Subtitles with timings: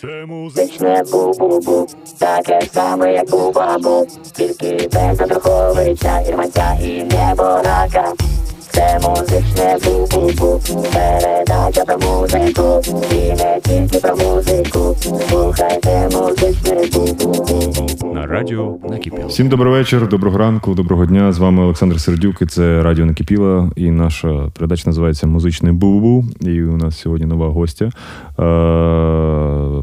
[0.00, 1.86] Це музичне бу-бу-бу,
[2.18, 8.12] таке саме, як у бабу, тільки без одруховича ірмаця і неборака.
[8.60, 10.60] Це музичне бу-бу-бу,
[10.92, 14.96] передача про музику, і не тільки про музику,
[15.28, 18.14] слухайте музичне бу-бу-бу.
[18.14, 19.28] на радіо накипіло.
[19.28, 21.32] Всім добрий вечір, доброго ранку, доброго дня.
[21.32, 22.42] З вами Олександр Сердюк.
[22.42, 23.72] і Це Радіо Накипіло.
[23.76, 26.24] І наша передача називається Музичний Бу-бу.
[26.40, 27.84] І у нас сьогодні нова гостя.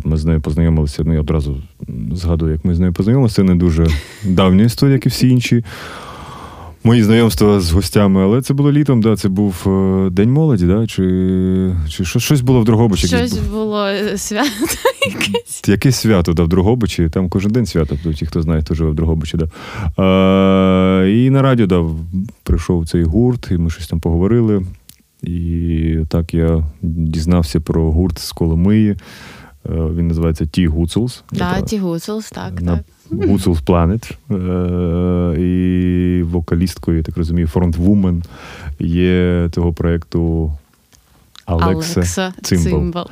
[0.06, 1.04] Ми з нею познайомилися.
[1.06, 1.58] Ну, я одразу
[2.12, 3.36] згадую, як ми з нею познайомилися.
[3.36, 3.88] Це не дуже
[4.26, 5.64] давня історія, як і всі інші.
[6.88, 10.88] Мої знайомства з гостями, але це було літом, да, це був е, День молоді, да?
[10.88, 11.04] чи,
[11.90, 13.08] чи що- щось було в Дрогобичі.
[13.08, 13.66] Щось було.
[13.66, 14.50] було е, свято
[15.08, 15.62] якесь.
[15.68, 18.96] Якесь свято да, в Дрогобичі, там кожен день свято, ті, хто знає, хто живе в
[18.96, 19.38] Дрогобичі.
[19.38, 19.46] Да.
[21.04, 21.86] Е, і на радіо да,
[22.44, 24.66] прийшов цей гурт, і ми щось там поговорили.
[25.24, 28.90] І так я дізнався про гурт з Коломиї.
[28.90, 28.98] Е,
[29.70, 31.24] він називається Ті Гуцулс.
[31.32, 32.86] Да, ті гуцулс, так, на так.
[33.66, 34.12] Planet.
[34.32, 38.24] Е, і вокалісткою, я так розумію, фронтвумен
[38.80, 40.52] є того проєкту
[41.46, 43.10] Алекса, Цимбал.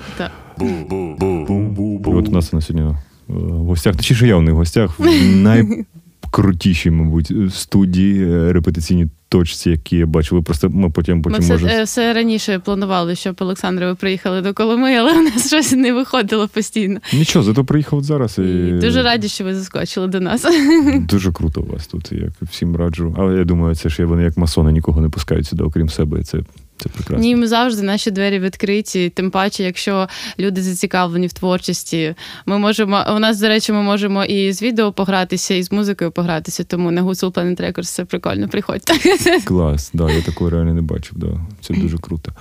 [2.06, 2.96] От у нас на сьогодні е,
[3.28, 5.04] в гостях, точніше, я в них в гостях, в
[6.38, 10.44] найкрутішій, мабуть, студії, е, репетиційній точці, які я бачив.
[10.44, 11.68] Просто ми потім, Ми потім все, може.
[11.68, 15.94] е, все раніше планували, щоб Олександре ви приїхали до Коломи, але у нас щось не
[15.94, 17.00] виходило постійно.
[17.14, 18.40] Нічого, зато приїхав зараз.
[18.40, 18.42] І...
[18.42, 20.46] І дуже раді, що ви заскочили до нас.
[21.10, 23.16] Дуже круто у вас тут, як всім раджу.
[23.18, 26.24] Але я думаю, це ж вони як масони нікого не пускають сюди, окрім себе.
[26.24, 26.40] Це,
[26.78, 27.18] це прекрасно.
[27.18, 29.10] Ні, ми завжди наші двері відкриті.
[29.10, 30.08] Тим паче, якщо
[30.40, 33.06] люди зацікавлені в творчості, ми можемо.
[33.16, 36.64] У нас, до речі, ми можемо і з відео погратися, і з музикою погратися.
[36.64, 38.48] Тому на Гуцул Planet Records це прикольно.
[38.48, 38.94] Приходьте.
[39.46, 41.14] Клас, да, я такого реально не бачив.
[41.16, 41.28] Да.
[41.62, 42.32] Це дуже круто.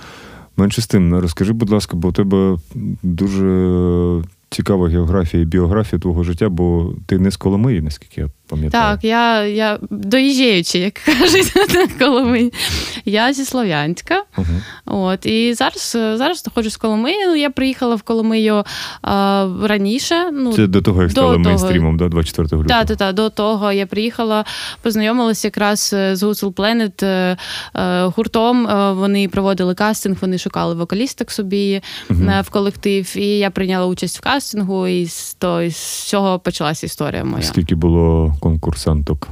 [0.57, 2.57] Менше з тим, розкажи, будь ласка, бо у тебе
[3.03, 8.95] дуже цікава географія і біографія твого життя, бо ти не з Коломиї, наскільки я пам'ятаю.
[8.95, 11.53] Так, я, я доїжджаючи, як кажуть,
[11.99, 12.51] Коломи.
[13.05, 14.23] Я зі Слов'янська.
[14.37, 14.47] Угу.
[14.85, 17.25] От, і зараз, зараз знаходжусь в Коломиї.
[17.27, 18.63] Ну, Я приїхала в Коломию
[19.01, 20.31] а, раніше.
[20.31, 21.39] Ну, Це до того, як до того.
[21.39, 22.63] мейнстрімом, да, 24 лютого.
[22.63, 23.15] Так, так, так.
[23.15, 24.45] До того я приїхала,
[24.81, 27.37] познайомилася якраз е, з Planet е,
[27.75, 28.67] е, гуртом.
[28.67, 33.17] Е, Вони проводили кастинг, вони шукали вокалісток собі е, в колектив.
[33.17, 37.43] І я прийняла участь в кастингу, і з, то, і з цього почалася історія моя.
[37.43, 39.28] Скільки було конкурсанток?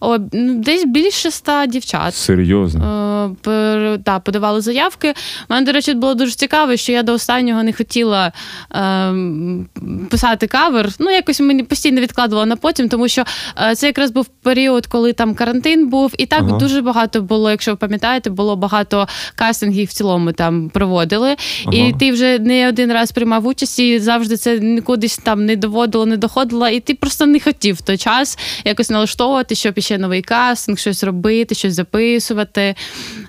[0.00, 2.14] О, ну, десь більше ста дівчат.
[2.14, 2.84] Серйозно?
[2.84, 5.10] Е, пер- та, подавали заявки.
[5.10, 8.32] У мене, до речі, було дуже цікаво, що я до останнього не хотіла
[8.70, 9.66] ем,
[10.10, 10.90] писати кавер.
[10.98, 13.24] Ну, якось мені постійно відкладувала на потім, тому що
[13.62, 16.58] е, це якраз був період, коли там карантин був, і так Ага.
[16.58, 21.36] дуже багато було, якщо ви пам'ятаєте, було багато кастингів в цілому там проводили.
[21.66, 21.76] Ага.
[21.76, 26.06] І ти вже не один раз приймав участь, і завжди це нікудись там не доводило,
[26.06, 30.22] не доходило, і ти просто не хотів в той час якось налаштовувати, щоб іще новий
[30.22, 32.74] кастинг, щось робити, щось записувати.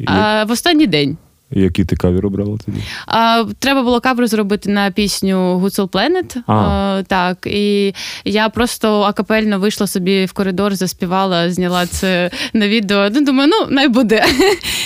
[0.06, 1.18] А, в останній день.
[1.52, 2.78] Який ти кавір обрала тоді?
[3.08, 6.38] А, треба було кавер зробити на пісню Гуцул Planet.
[6.48, 6.54] А.
[6.54, 7.94] А, так, і
[8.26, 13.10] я просто акапельно вийшла собі в коридор, заспівала, зняла це на відео.
[13.10, 14.26] Ну, думаю, ну, най буде.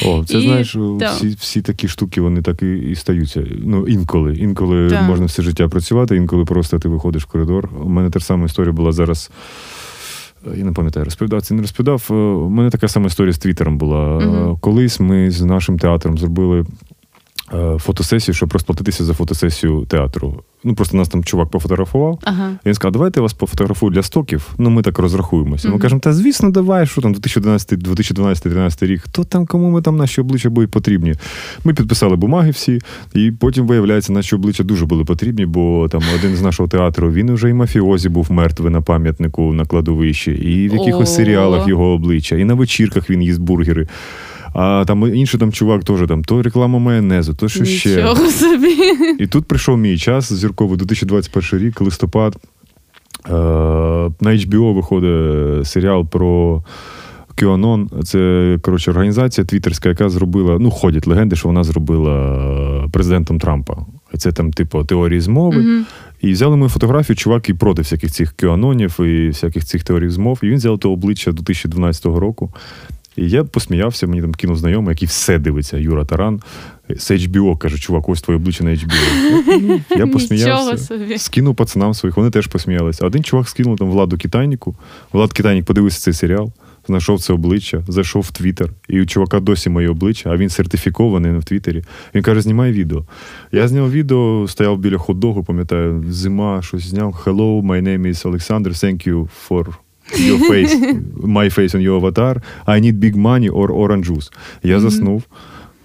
[0.05, 1.11] О, це І- знаєш, да.
[1.11, 3.43] всі, всі такі штуки, вони так і, і стаються.
[3.65, 4.35] Ну, інколи.
[4.35, 5.01] Інколи Так.
[5.01, 7.69] можна все життя працювати, інколи просто ти виходиш в коридор.
[7.85, 9.31] У мене та ж сама історія була зараз.
[10.47, 12.07] Е, Я не пам'ятаю, розповідав це не розповідав.
[12.09, 14.19] Е, У мене така сама історія з Твіттером була.
[14.19, 14.57] Мгм.
[14.57, 16.65] Колись ми з нашим театром зробили
[17.79, 20.43] фотосесію, щоб розплатитися за фотосесію театру.
[20.65, 22.19] Ну, просто нас там чувак пофотографував.
[22.23, 22.49] Ага.
[22.65, 24.49] І він сказав, давайте я вас пофотографую для стоків.
[24.57, 25.67] Ну, ми так розрахуємося.
[25.67, 25.81] Ми Мгм.
[25.81, 29.01] кажемо, та звісно, давай, що там 2011, 2012, 2013 рік.
[29.01, 31.13] Хто там, кому ми там наші обличчя будуть потрібні?
[31.63, 32.79] Ми підписали бумаги всі,
[33.15, 37.33] і потім виявляється, наші обличчя дуже були потрібні, бо там один з нашого театру він
[37.33, 42.35] вже і мафіозі був мертвий на пам'ятнику на кладовищі, і в якихось серіалах його обличчя,
[42.35, 43.87] і на вечірках він їсть бургери.
[44.53, 47.89] А там інший там чувак теж там то реклама майонезу, то що ще.
[47.89, 48.75] Нічого собі.
[49.19, 52.37] І тут прийшов мій час зірковий 2021 рік, листопад.
[53.29, 53.31] Е,
[54.21, 56.63] на HBO виходить серіал про
[57.37, 58.03] QAnon.
[58.03, 60.57] Це коротше організація твіттерська, яка зробила.
[60.59, 62.35] Ну, ходять легенди, що вона зробила
[62.85, 63.77] е, президентом Трампа.
[64.17, 65.57] Це там, типу, теорії змови.
[65.57, 65.85] Мгм.
[66.21, 70.39] І взяли мою фотографію, чувак, і проти всяких цих QAnonів і всяких цих теорій змов.
[70.43, 72.53] І він взяв те обличчя 2012 року.
[73.15, 76.41] І я посміявся, мені там кинув знайомий, який все дивиться, Юра Таран.
[76.89, 79.81] З HBO, каже, чувак, ось твоє обличчя на HBO.
[79.97, 81.17] Я посміявся.
[81.17, 83.05] Скинув пацанам своїх, вони теж посміялися.
[83.05, 84.75] Один чувак скинув там Владу Китайніку.
[85.13, 86.51] Влад Китайнік подивився цей серіал.
[86.87, 91.37] знайшов це обличчя, зайшов в Твіттер, і у чувака досі моє обличчя, а він сертифікований
[91.37, 91.83] в Твіттері.
[92.15, 93.05] Він каже: знімай відео.
[93.51, 97.23] Я зняв відео, стояв біля хот-догу, пам'ятаю, зима, щось зняв.
[97.25, 99.82] Hello, my name is Alexander, thank you for
[100.16, 100.74] your face,
[101.16, 102.40] my face on your avatar.
[102.66, 104.30] I need big money or orange juice.
[104.62, 105.22] Я заснув.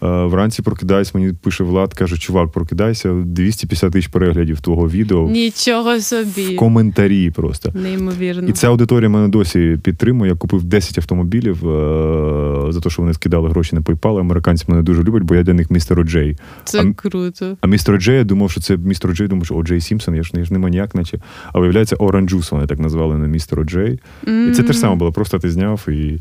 [0.02, 5.28] Е, вранці прокидаюсь, мені пише Влад, каже, чувак, прокидайся, 250 тисяч переглядів твого відео.
[5.28, 6.54] Нічого собі.
[6.54, 7.72] В коментарі просто.
[7.74, 8.48] Неймовірно.
[8.48, 10.30] І ця аудиторія мене досі підтримує.
[10.30, 14.20] Я купив 10 автомобілів е- за те, що вони скидали гроші на PayPal.
[14.20, 16.36] Американці мене дуже люблять, бо я для них містер О'Джей.
[16.64, 17.56] Це а, круто.
[17.60, 20.30] А містер О'Джей, я думав, що це містер О'Джей, думав, що О'Джей Сімпсон, я ж,
[20.34, 21.18] я ж не маніяк, наче.
[21.52, 23.98] А виявляється, Juice вони так назвали на містер О'Джей.
[24.26, 24.50] Mm-hmm.
[24.50, 26.18] І це те ж саме було, просто ти зняв і.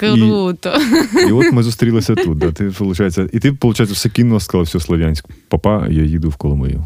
[0.00, 0.78] Круто.
[1.26, 2.38] І і от ми зустрілися тут.
[2.38, 2.52] Да.
[2.52, 5.24] Ти, получається, І ти, виходить, все кинула, сказала, все Слов'янськ.
[5.48, 6.84] Папа, я їду в Коломию.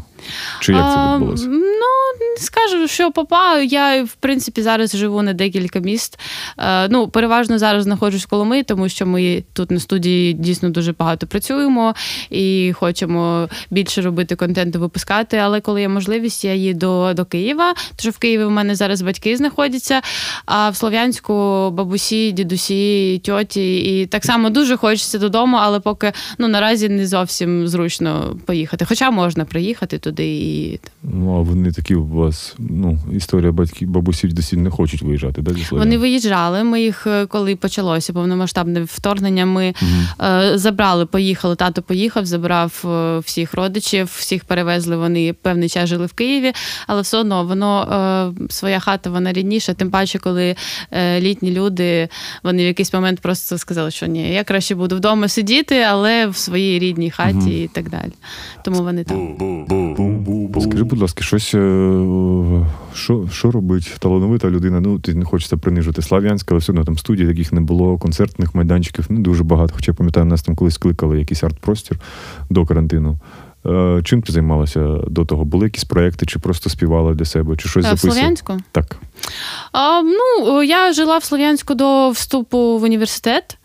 [0.59, 1.49] Чи як це відбулося?
[2.37, 6.19] Скажу, що папа, я в принципі зараз живу на декілька міст.
[6.57, 10.93] Е, ну, переважно зараз знаходжусь в Коломи, тому що ми тут на студії дійсно дуже
[10.93, 11.95] багато працюємо
[12.29, 15.37] і хочемо більше робити контенту, випускати.
[15.37, 19.37] Але коли є можливість, я їду до Києва, що в Києві в мене зараз батьки
[19.37, 20.01] знаходяться.
[20.45, 21.33] А в Слов'янську
[21.73, 27.67] бабусі, дідусі, тьоті, і так само дуже хочеться додому, але поки ну наразі не зовсім
[27.67, 28.85] зручно поїхати.
[28.85, 34.27] Хоча можна приїхати туди і ну а вони такі у вас ну, історія батьків, бабусі
[34.27, 35.41] досі не хочуть виїжджати.
[35.41, 36.63] Да, зі Вони виїжджали.
[36.63, 40.29] Ми їх, е, коли почалося повномасштабне вторгнення, ми угу.
[40.29, 41.55] е, забрали, поїхали.
[41.55, 44.97] Тато поїхав, забрав е, всіх родичів, всіх перевезли.
[44.97, 46.53] Вони певний час жили в Києві,
[46.87, 49.73] але все одно воно е, своя хата, вона рідніша.
[49.73, 50.55] Тим паче, коли
[50.91, 52.09] е, літні люди
[52.43, 56.37] вони в якийсь момент просто сказали, що ні, я краще буду вдома сидіти, але в
[56.37, 57.49] своїй рідній хаті угу.
[57.49, 58.11] і так далі.
[58.63, 59.35] Тому вони там.
[60.61, 61.53] Скажи, будь ласка, щось
[62.93, 64.79] що що робить талановита людина?
[64.79, 68.55] Ну, ти не хочеться принижувати Слав'янська, але все одно там студій таких не було, концертних
[68.55, 69.73] майданчиків не дуже багато.
[69.75, 71.99] Хоча я пам'ятаю, нас там колись кликали якийсь арт-простір
[72.49, 73.19] до карантину.
[73.65, 75.45] Е, чим ти займалася до того?
[75.45, 78.11] Були якісь проекти, чи просто співала для себе, чи щось записувала?
[78.11, 78.57] В Слов'янську?
[78.71, 78.97] Так.
[79.71, 83.57] А, Ну, я жила в Слов'янську до вступу в університет.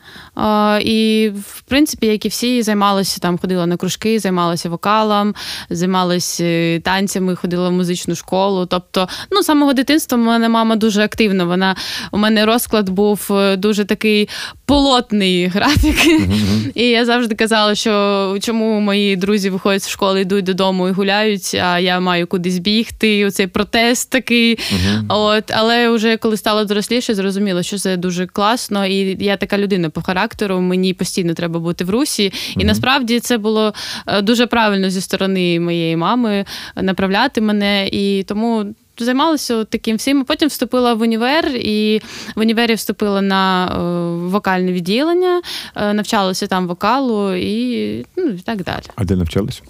[0.81, 5.35] І, в принципі, як і всі, займалися там, ходила на кружки, займалася вокалом,
[5.71, 8.67] займалася е, танцями, ходила в музичну школу.
[8.67, 11.45] Тобто, ну, з самого дитинства в мене мама дуже активна.
[11.45, 11.77] Вона
[12.13, 14.29] у мене розклад був е, дуже такий
[14.67, 16.07] полотний графік.
[16.07, 16.73] Mm-hmm.
[16.75, 21.55] І я завжди казала, що чому мої друзі виходять з школи, йдуть додому і гуляють,
[21.55, 23.27] а я маю кудись бігти.
[23.27, 24.57] Оцей протест такий.
[24.57, 25.05] Mm-hmm.
[25.09, 29.91] От, Але вже коли стала доросліше, зрозуміла, що це дуже класно, і я така людина
[30.01, 30.61] по характеру.
[30.61, 32.25] Мені постійно треба бути в русі.
[32.25, 32.61] Mm-hmm.
[32.63, 33.75] І насправді це було
[34.07, 36.45] е, дуже правильно зі сторони моєї мами
[36.77, 37.89] направляти мене.
[37.89, 38.67] І тому
[38.99, 40.25] займалася таким всім.
[40.25, 42.01] Потім вступила в універ, і
[42.37, 45.43] в універі вступила на е, вокальне відділення,
[45.77, 48.85] е, навчалася там вокалу і ну, і так далі.
[48.97, 49.63] А де навчалась?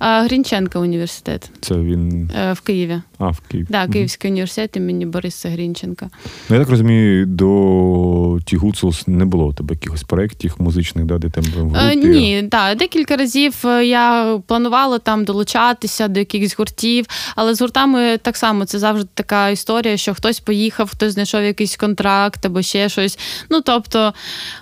[0.00, 1.50] Грінченка університет.
[1.60, 3.00] Це він е, в Києві.
[3.24, 3.66] А, в Києві.
[3.70, 6.10] Да, Київський університет імені Бориса Грінченка.
[6.48, 11.18] Ну, я так розумію, до Ті Гуцулс не було у тебе якихось проєктів музичних, да,
[11.18, 11.78] де там в групі?
[11.78, 12.78] Е, ні, так.
[12.78, 17.06] Декілька разів е, я планувала там долучатися до якихось гуртів,
[17.36, 21.76] але з гуртами так само це завжди така історія, що хтось поїхав, хтось знайшов якийсь
[21.76, 23.18] контракт або ще щось.
[23.50, 24.14] Ну тобто,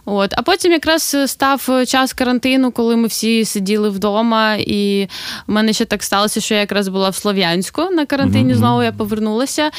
[0.05, 0.35] от.
[0.37, 5.09] А потім якраз став час карантину, коли ми всі сиділи вдома і
[5.47, 8.52] в мене ще так сталося, що я якраз була в Слов'янську на карантині.
[8.55, 9.71] Знову я повернулася.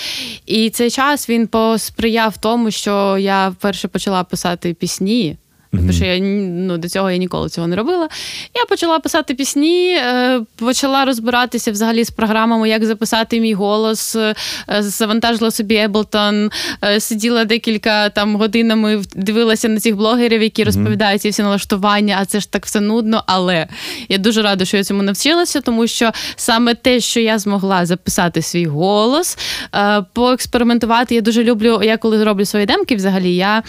[0.45, 5.37] І цей час він посприяв тому, що я вперше почала писати пісні.
[5.77, 8.09] Тому що я ну, до цього я ніколи цього не робила.
[8.55, 14.35] Я почала писати пісні, е, почала розбиратися взагалі з програмами, як записати мій голос, е,
[14.79, 16.51] завантажила собі Еблтон,
[16.99, 22.39] сиділа декілька там годинами, дивилася на цих блогерів, які розповідають ці всі налаштування, а це
[22.39, 23.23] ж так все нудно.
[23.27, 23.67] Але
[24.09, 28.41] я дуже рада, що я цьому навчилася, тому що саме те, що я змогла записати
[28.41, 29.37] свій голос,
[29.75, 31.15] е, поекспериментувати.
[31.15, 31.79] Я дуже люблю.
[31.83, 33.63] Я коли роблю свої демки, взагалі я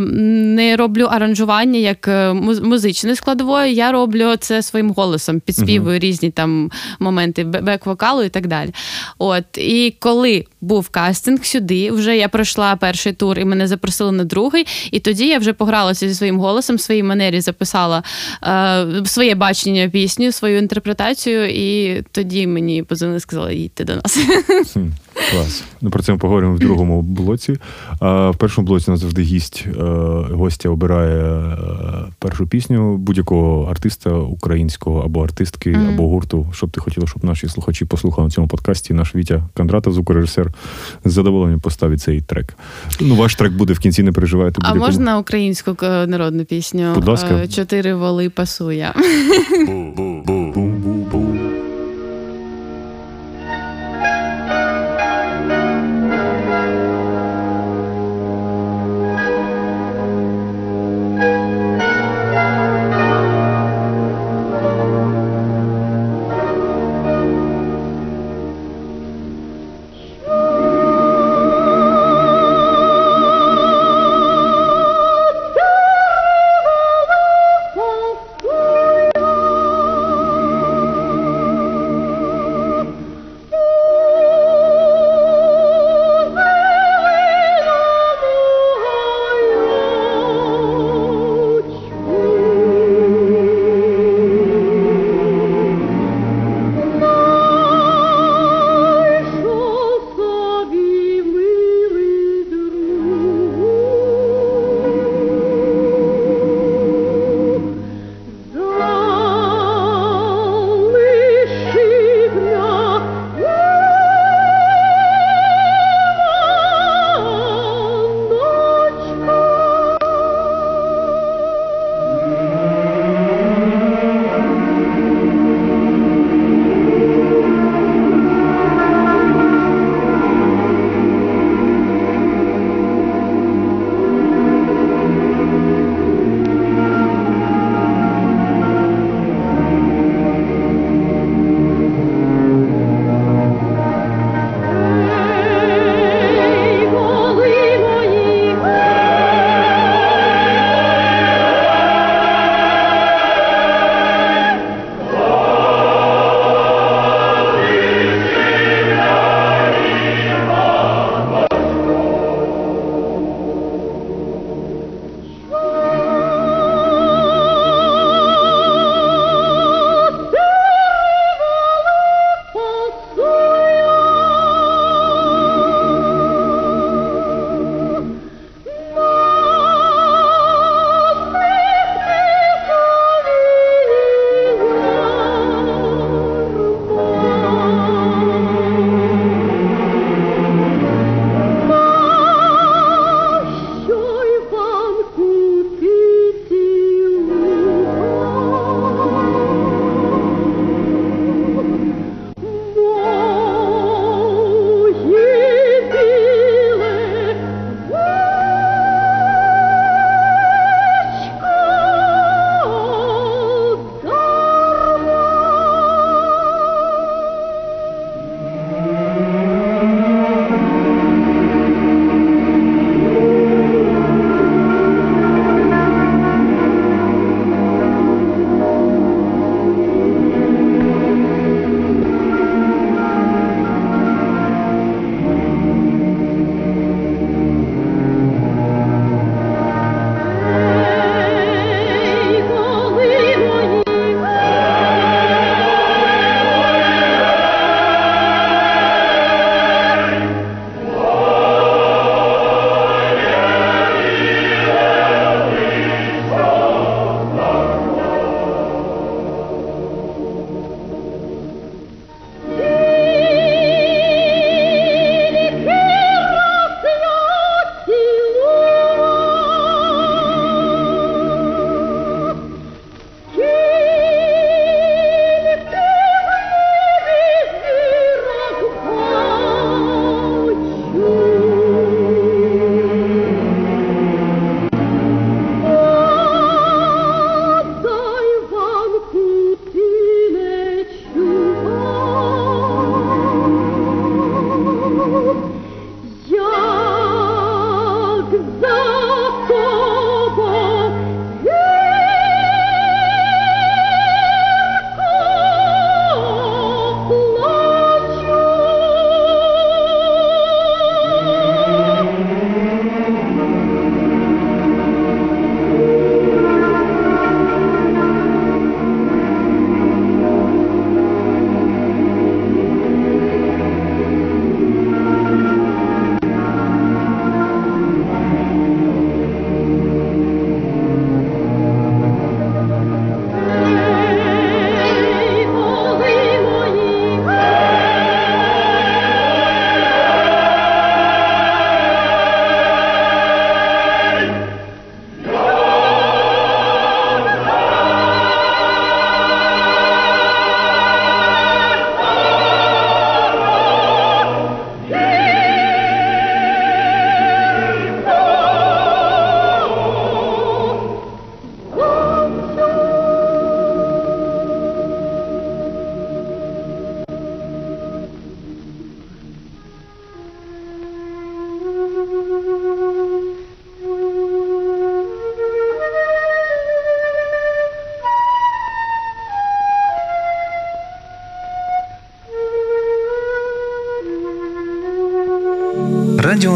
[0.00, 2.32] не роблю аранжування аранжування як е,
[2.62, 6.02] музичної складової, я роблю це своїм голосом, підспівую uh-huh.
[6.02, 8.70] різні там моменти бек-вокалу і так далі.
[9.18, 14.24] От і коли був кастинг сюди, вже я пройшла перший тур і мене запросили на
[14.24, 14.66] другий.
[14.90, 18.02] І тоді я вже погралася зі своїм голосом, в своїй манері записала
[18.42, 24.18] е, своє бачення пісню, свою інтерпретацію, і тоді мені позвонили, сказали, їдьте до нас.
[25.30, 25.64] Клас.
[25.80, 27.56] Ну, Про це ми поговоримо в другому блоці.
[28.00, 29.82] А в першому блоці у нас завжди гість е,
[30.32, 31.56] гостя обирає е,
[32.18, 35.94] першу пісню будь-якого артиста українського або артистки, mm-hmm.
[35.94, 38.94] або гурту, щоб ти хотіла, щоб наші слухачі послухали на цьому подкасті.
[38.94, 40.49] Наш Вітя Кондратов, звукорежисер,
[41.04, 42.54] з задоволенням поставить цей трек.
[43.00, 44.60] Ну, ваш трек буде в кінці, не переживайте.
[44.64, 46.92] А можна українську народну пісню?
[46.94, 47.48] Будь ласка.
[47.48, 48.94] Чотири воли пасує.
[50.26, 50.39] Радіо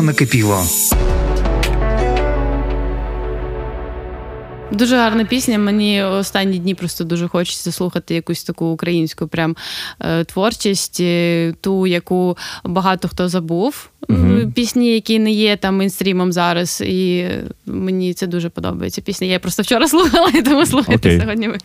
[0.05, 0.65] накипіло.
[4.75, 5.59] Дуже гарна пісня.
[5.59, 9.57] Мені останні дні просто дуже хочеться слухати якусь таку українську прям
[10.01, 13.91] е, творчість, е, ту, яку багато хто забув.
[14.09, 16.81] uh Пісні, які не є там мейнстрімом зараз.
[16.87, 17.27] І
[17.67, 19.03] мені це дуже подобається.
[19.03, 19.27] Пісня.
[19.27, 21.21] Я просто вчора слухала, і тому слухайте okay.
[21.21, 21.49] сьогодні.
[21.49, 21.59] ви.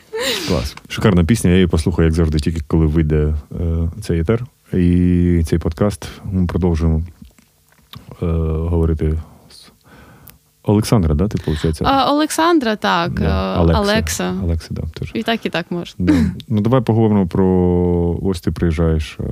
[0.47, 0.75] Клас.
[0.89, 1.49] Шикарна пісня.
[1.49, 6.07] Я її послухаю, як завжди, тільки коли вийде е, цей етер і цей подкаст.
[6.23, 7.18] Ми продовжуємо е,
[8.25, 9.19] говорити
[10.63, 11.81] Олександра, да, ти виходить?
[12.07, 13.13] Олександра, так.
[13.13, 13.61] Да.
[13.61, 13.81] Олекса.
[13.81, 14.33] Олекса.
[14.43, 15.11] Олекса, да, теж.
[15.13, 16.05] І так, і так можна.
[16.05, 16.13] Да.
[16.47, 19.23] Ну, давай поговоримо про ось ти приїжджаєш е,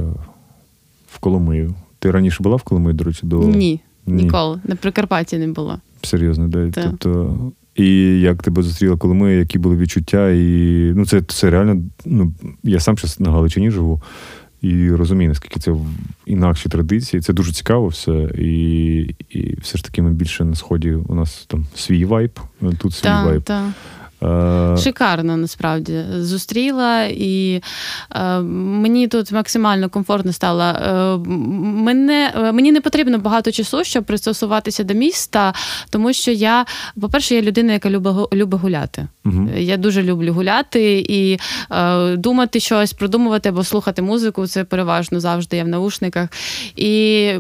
[1.11, 1.73] в Коломию.
[1.99, 3.37] Ти раніше була в Коломиї, до речі, до.
[3.37, 4.23] Ні, Ні.
[4.23, 4.59] ніколи.
[4.63, 5.79] На Прикарпатті не була.
[6.01, 6.71] Серйозно, да.
[6.71, 6.83] Так.
[6.83, 7.37] Тобто,
[7.75, 10.43] і як тебе зустріла Коломия, які були відчуття, і
[10.95, 11.81] ну це це реально.
[12.05, 14.01] Ну, я сам зараз на Галичині живу.
[14.61, 15.75] І розумію, наскільки це
[16.25, 17.21] інакші традиції.
[17.21, 18.29] Це дуже цікаво все.
[18.37, 18.97] І
[19.29, 22.39] і все ж таки ми більше на сході у нас там свій вайб,
[22.77, 23.43] тут свій та, вайб.
[23.43, 23.73] Та.
[24.77, 27.61] Шикарно насправді зустріла, і
[28.15, 30.63] е, мені тут максимально комфортно стало.
[30.63, 31.17] Е,
[31.57, 35.53] мене, Мені не потрібно багато часу, щоб пристосуватися до міста,
[35.89, 36.65] тому що я,
[37.01, 39.07] по-перше, я людина, яка любить любить гуляти.
[39.27, 39.49] Угу.
[39.57, 41.39] Я дуже люблю гуляти і
[41.71, 44.47] е, думати щось, продумувати або слухати музику.
[44.47, 46.29] Це переважно завжди я в наушниках.
[46.75, 47.31] І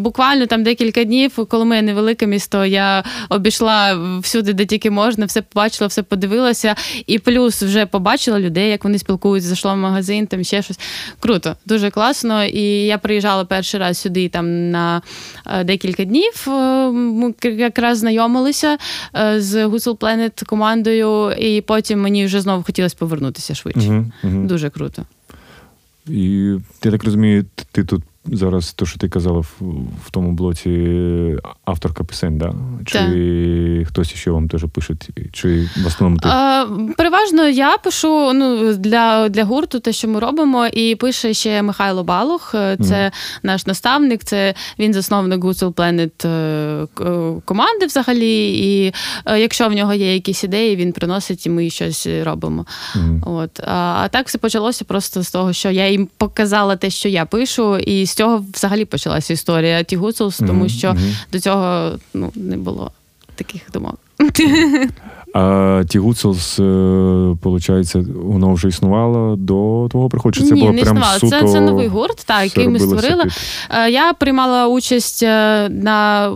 [0.00, 5.42] буквально там декілька днів, коли ми невелике місто, я обійшла всюди, де тільки можна, все
[5.42, 6.74] побачила, все подивилася
[7.06, 10.78] і плюс вже побачила людей, як вони спілкуються, зайшла в магазин, там ще щось.
[11.20, 12.44] Круто, дуже класно.
[12.44, 15.02] І я приїжджала перший раз сюди там на
[15.46, 16.44] е, декілька днів.
[16.48, 16.50] Е,
[16.90, 18.78] ми якраз знайомилися
[19.36, 23.88] з Гусел Planet командою, і потім мені вже знову хотілося повернутися швидше.
[23.88, 24.46] Угу, угу.
[24.46, 25.06] Дуже круто.
[26.06, 29.52] І я так розумію, ти тут зараз то, що ти казала в,
[30.06, 30.70] в тому блоці
[31.64, 32.54] авторка пісень, да?
[32.84, 33.88] Чи так.
[33.88, 34.94] хтось ще вам теж пише?
[35.32, 36.28] Чи в основному ти?
[36.28, 41.62] А, переважно я пишу ну, для для гурту те, що ми робимо, і пише ще
[41.62, 42.48] Михайло Балух.
[42.52, 43.12] Це mm.
[43.42, 48.52] наш наставник, це він засновник Google Planet е, команди взагалі.
[48.52, 48.94] І
[49.26, 52.66] е, якщо в нього є якісь ідеї, він приносить і ми щось робимо.
[52.94, 53.20] Mm.
[53.26, 53.60] От.
[53.60, 57.24] А, а так все почалося просто з того, що я їм показала те, що я
[57.24, 57.78] пишу.
[57.78, 61.14] і з цього взагалі почалася історія Ті Гуцулс, тому що mm-hmm.
[61.32, 62.90] до цього ну, не було
[63.34, 63.98] таких думок.
[65.34, 67.94] А Ті Гуцулс, виходить,
[68.24, 70.38] воно вже існувало до твого приходу?
[70.38, 71.40] Чи це Ні, було не прям суто...
[71.40, 73.22] Це це новий гурт, так, який ми створили.
[73.22, 73.32] Під...
[73.70, 76.28] Е, я приймала участь е, на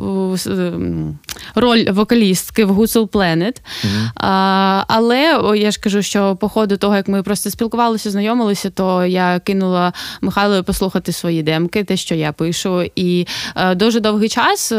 [1.55, 3.61] роль вокалістки в Гуцул Planet.
[3.85, 4.85] Uh-huh.
[4.88, 9.40] Але я ж кажу, що по ходу того, як ми просто спілкувалися, знайомилися, то я
[9.44, 12.83] кинула Михайлові послухати свої демки, те, що я пишу.
[12.96, 14.72] І е, дуже довгий час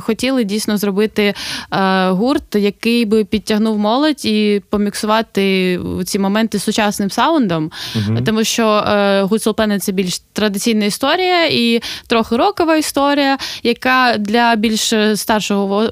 [0.00, 1.34] хотіли дійсно зробити
[1.70, 8.44] а, гурт, який би підтягнув молодь і поміксувати ці моменти з сучасним саундом, uh тому
[8.44, 14.92] що е, Гуцул Пене це більш традиційна історія і трохи рокова історія, яка для більш
[15.14, 15.84] старшого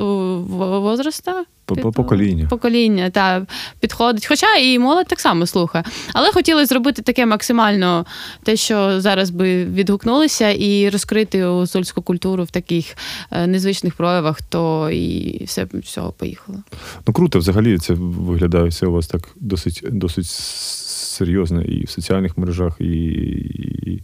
[0.81, 2.47] возраста Покоління.
[2.51, 3.47] Покоління, та
[3.81, 4.27] підходить.
[4.27, 5.85] Хоча і молодь так само слухає.
[6.13, 8.07] Але хотіли зробити таке максимально
[8.43, 12.97] те, що зараз би відгукнулися, і розкрити гуцульську культуру в таких
[13.31, 16.59] е, незвичних проявах, то і все всього поїхало.
[17.07, 22.39] Ну круто, взагалі це виглядає все у вас так досить досить серйозно і в соціальних
[22.39, 24.03] мережах, і, і,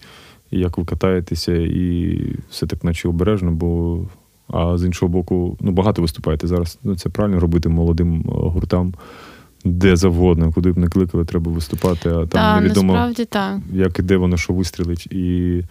[0.51, 4.01] і як ви катаєтеся, і все так, наче обережно, бо.
[4.49, 6.79] А з іншого боку, ну багато виступаєте зараз.
[6.83, 8.95] Ну, Це правильно робити молодим е, гуртам.
[9.65, 13.59] Де завгодно, куди б не кликали, треба виступати, а там та, невідомо, насправді, так.
[13.73, 15.07] як і де воно що вистрілить.
[15.07, 15.63] І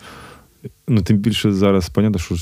[0.87, 2.35] ну, тим більше зараз, понятно, що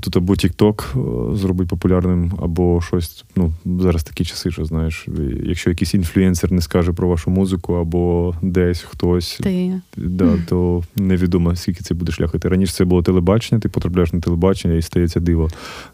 [0.00, 0.84] Тут або TikTok
[1.32, 3.24] е, зробить популярним, або щось.
[3.36, 5.08] Ну, зараз такі часи, що знаєш,
[5.44, 9.80] якщо якийсь інфлюенсер не скаже про вашу музику, або десь хтось, Ти.
[9.96, 12.34] Да, то невідомо, скільки це буде шлях.
[12.42, 15.48] Раніше це було телебачення, ти потрапляєш на телебачення і стається диво.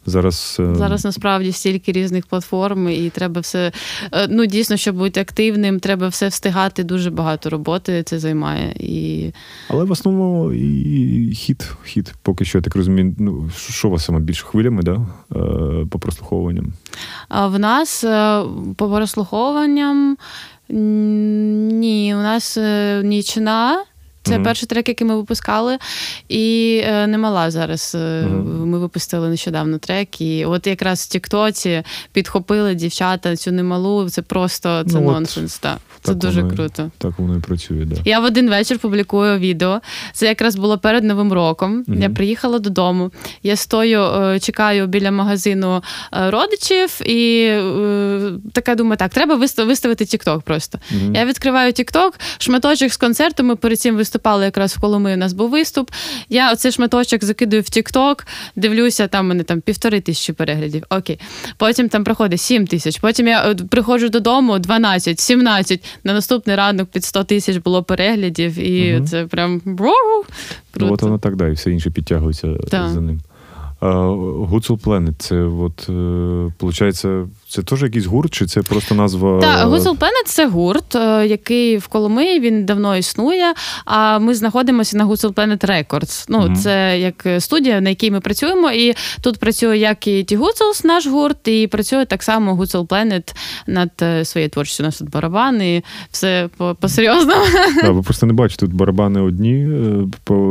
[0.07, 3.73] Зараз е, Зараз насправді стільки різних платформ, і треба все.
[4.13, 6.85] Е, ну, дійсно, щоб бути активним, треба все встигати.
[6.85, 8.73] Дуже багато роботи це займає.
[8.81, 9.33] І...
[9.69, 14.05] Але в основному і хід, хід, поки що я так розумію, ну, що що вас
[14.05, 14.93] саме більше хвилями, да?
[14.93, 16.73] Е, по прослуховуванням?
[17.31, 18.43] В нас е,
[18.77, 20.17] по прослуховуванням
[20.69, 23.85] ні, у нас е, нічна.
[24.29, 24.45] Це mm-hmm.
[24.45, 25.79] перший трек, який ми випускали,
[26.29, 27.95] і е, немала зараз.
[27.95, 28.67] Mm-hmm.
[28.67, 34.11] Ми випустили нещодавно трек, і от якраз в Тіктоці підхопили дівчата цю немалу.
[34.11, 35.57] Це просто це ну, нонсенс.
[35.57, 35.79] От, та.
[36.03, 36.91] Це дуже воно, круто.
[36.99, 37.85] Так воно і працює.
[37.85, 37.97] Да.
[38.05, 39.81] Я в один вечір публікую відео.
[40.13, 41.85] Це якраз було перед новим роком.
[41.85, 42.03] Mm-hmm.
[42.03, 43.11] Я приїхала додому.
[43.43, 50.05] Я стою, е, чекаю біля магазину е, родичів, і е, така думаю, так, треба виставити
[50.05, 50.79] Тікток просто.
[50.79, 51.15] Mm-hmm.
[51.15, 53.45] Я відкриваю Тікток, шматочок з концерту.
[53.45, 55.15] Ми перед цим виступали якраз в Коломи.
[55.15, 55.91] У нас був виступ.
[56.29, 58.27] Я оцей шматочок закидую в Тікток,
[58.57, 60.85] дивлюся, там мене там півтори тисячі переглядів.
[60.91, 61.19] Окей.
[61.57, 62.99] Потім там проходить сім тисяч.
[62.99, 65.85] Потім я приходжу додому 12, 17.
[66.05, 69.07] На наступний ранок під 100 тисяч було переглядів, і угу.
[69.07, 70.25] це прям круто.
[70.77, 72.89] Ну, от воно так, да, і все інше підтягується так.
[72.89, 73.21] за ним.
[73.81, 75.89] Гуцул Planet, це от,
[76.61, 79.41] виходить, е, це теж якийсь гурт, чи це просто назва?
[79.41, 83.55] Так, Гуцул Planet– це гурт, е, який в Коломиї він давно існує.
[83.85, 86.27] А ми знаходимося на Гуцул Planet Records.
[86.29, 88.71] Ну, mm це як студія, на якій ми працюємо.
[88.71, 93.35] І тут працює як і Ті Гуцулс, наш гурт, і працює так само Гуцул Planet
[93.67, 94.83] над е, своєю творчістю.
[94.83, 96.49] У нас тут барабани, все
[96.81, 97.45] по-серйозному.
[97.83, 99.69] Да, ви просто не бачите, тут барабани одні,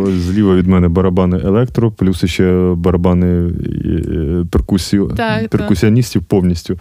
[0.08, 6.30] зліва від мене барабани електро, плюс ще барабани барабани е, перкусію, так, перкусіоністів так.
[6.30, 6.80] повністю.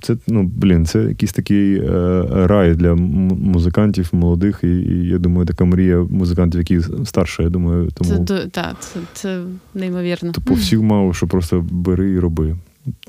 [0.00, 5.46] Це ну, блін, це якийсь такий е, рай для музикантів молодих, і, і я думаю,
[5.46, 7.42] така мрія музикантів, які старше.
[7.42, 9.42] Я думаю, тому це так, це, це
[9.74, 10.32] неймовірно.
[10.32, 12.56] Типу всіх мало, що просто бери і роби.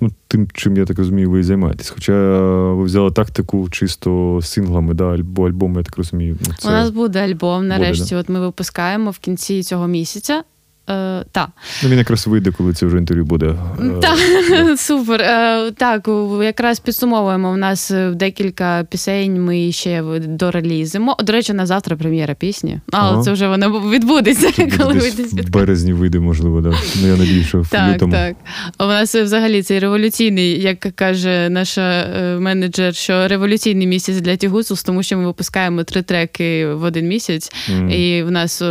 [0.01, 1.89] Ну, Тим, чим я так розумію, ви займаєтесь.
[1.89, 2.41] Хоча
[2.73, 6.37] ви взяли тактику чисто з синглами, да, або альбом, я так розумію.
[6.47, 6.67] Ну, це...
[6.67, 7.67] У нас буде альбом.
[7.67, 8.19] Нарешті, буде, да?
[8.19, 10.43] от ми випускаємо в кінці цього місяця.
[10.89, 11.47] Е, та.
[11.83, 13.45] Ну, Він якраз вийде, коли це вже інтерв'ю буде.
[13.45, 14.17] Е, так,
[14.79, 15.21] супер.
[15.21, 16.09] Е, так,
[16.43, 17.51] якраз підсумовуємо.
[17.51, 21.17] У нас декілька пісень ми ще дорелізимо.
[21.23, 22.79] До речі, на завтра прем'єра пісні.
[22.91, 23.23] Але ага.
[23.23, 26.73] це вже воно відбудеться, коли вийде В березні вийде, можливо, да.
[27.01, 28.13] Ну, я надію, що в так, лютому.
[28.13, 28.35] Так,
[28.79, 32.07] У нас взагалі цей революційний, як каже наша
[32.39, 37.51] менеджер, що революційний місяць для Тігусус, тому що ми випускаємо три треки в один місяць.
[37.71, 37.89] Mm.
[37.89, 38.63] І в нас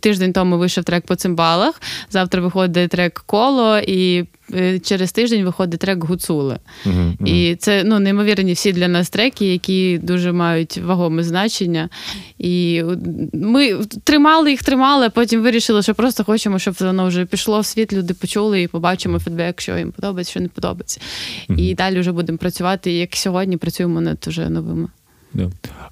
[0.00, 1.80] тиждень тому вийшов трек по цимбалах.
[2.10, 4.24] Завтра виходить трек коло, і
[4.54, 6.58] е, через тиждень виходить трек гуцули.
[6.86, 7.26] Uh-huh, uh-huh.
[7.26, 11.88] І це ну, неймовірні всі для нас треки, які дуже мають вагоме значення.
[12.38, 12.82] І
[13.32, 13.74] ми
[14.04, 17.92] тримали їх, тримали, а потім вирішили, що просто хочемо, щоб воно вже пішло в світ,
[17.92, 21.00] люди почули і побачимо фідбек, що їм подобається, що не подобається.
[21.48, 21.60] Uh-huh.
[21.60, 22.92] І далі вже будемо працювати.
[22.92, 24.88] як сьогодні працюємо над уже новими.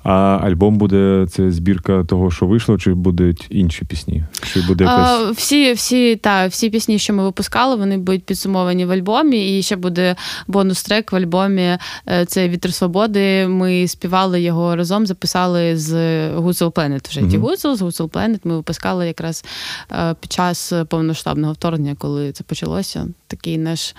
[0.03, 4.25] А альбом буде це збірка того, що вийшло, чи будуть інші пісні?
[4.53, 5.09] Чи буде якась...
[5.09, 9.59] а, всі всі, та, всі пісні, що ми випускали, вони будуть підсумовані в альбомі.
[9.59, 10.17] І ще буде
[10.49, 11.79] бонус-трек в альбомі.
[12.09, 13.49] Е, це Вітер Свободи.
[13.49, 17.09] Ми співали його разом, записали з Гуцул Planet.
[17.09, 19.45] Вже ті Гуцул, з Гуцул Planet Ми випускали якраз
[19.93, 23.07] е, під час повноштабного вторгнення, коли це почалося.
[23.27, 23.95] Такий наш.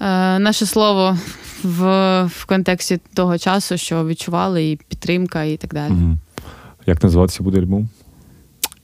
[0.00, 1.18] Е, наше слово
[1.62, 5.92] в в контексті того часу, що відчували, і підтримка, і так далі.
[5.92, 6.16] Угу.
[6.86, 7.88] Як називатися буде альбом?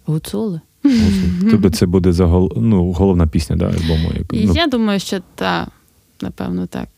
[0.06, 0.60] Гуцули.
[1.50, 2.52] Тобто це буде загол...
[2.56, 4.12] ну, головна пісня да, альбому?
[4.18, 4.32] Як...
[4.32, 4.52] Ну...
[4.54, 5.66] Я думаю, що та,
[6.20, 6.88] напевно, так.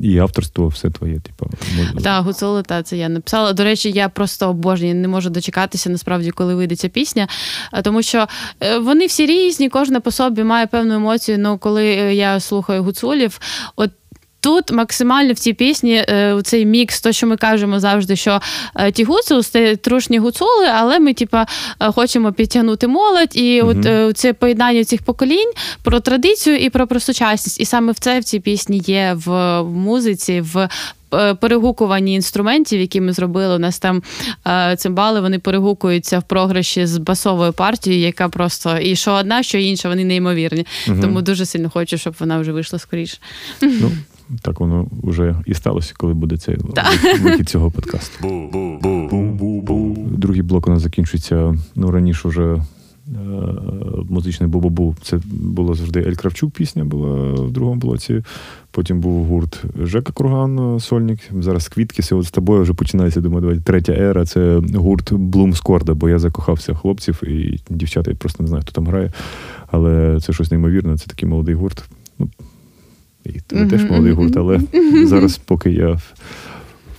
[0.00, 1.50] І авторство все твоє, типу.
[2.02, 3.52] Так, гуцули, та це я написала.
[3.52, 7.28] До речі, я просто обожнюю, не можу дочекатися, насправді, коли вийде ця пісня.
[7.82, 8.26] Тому що
[8.60, 11.38] е, вони всі різні, кожна по собі має певну емоцію.
[11.38, 13.40] Ну, коли е, я слухаю гуцулів,
[13.76, 13.90] от
[14.42, 18.40] Тут максимально в цій пісні е, цей мікс, то що ми кажемо завжди, що
[18.74, 21.46] е, ті гуцули це трушні гуцули, але ми, типа,
[21.80, 23.74] е, хочемо підтягнути молодь, і угу.
[23.86, 25.52] от це поєднання цих поколінь
[25.82, 27.60] про традицію і про, про сучасність.
[27.60, 30.68] І саме в це в цій пісні є в музиці, в.
[31.40, 34.02] Перегукуванні інструментів, які ми зробили, у нас там
[34.76, 39.88] цимбали, вони перегукуються в програші з басовою партією, яка просто і що одна, що інша,
[39.88, 40.66] вони неймовірні.
[40.88, 40.98] Угу.
[41.00, 43.18] Тому дуже сильно хочу, щоб вона вже вийшла скоріше.
[43.62, 43.92] Ну,
[44.42, 46.56] так воно вже і сталося, коли буде цей
[47.22, 48.28] вихід цього подкасту.
[50.10, 51.54] Другий блок у нас закінчується.
[51.74, 52.62] Ну раніше вже е,
[54.10, 54.94] музичний бу-бу-бу.
[55.02, 58.22] Це було завжди Ель Кравчук пісня була в другому блоці.
[58.70, 61.20] Потім був гурт Жека Курган, Сольник.
[61.38, 62.14] Зараз квітки.
[62.14, 64.24] От з тобою вже починається, думаю, давай, третя ера.
[64.24, 68.72] Це гурт Блум Скорда, бо я закохався хлопців і дівчата, я просто не знаю, хто
[68.72, 69.12] там грає.
[69.66, 71.84] Але це щось неймовірне, це такий молодий гурт.
[72.18, 72.28] Ну,
[73.24, 74.60] і тебе теж молодий гурт, але
[75.06, 75.98] зараз, поки я